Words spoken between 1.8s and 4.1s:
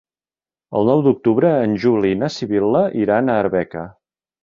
Juli i na Sibil·la iran a Arbeca.